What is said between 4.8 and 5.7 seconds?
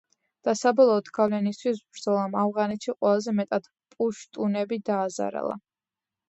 დააზარალა.